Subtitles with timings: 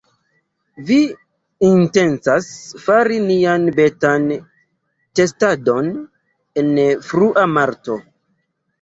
[0.85, 0.95] Ni
[1.67, 2.47] intencas
[2.87, 4.27] fari nian betan
[5.23, 5.95] testadon
[6.67, 6.77] en
[7.13, 8.05] frua marto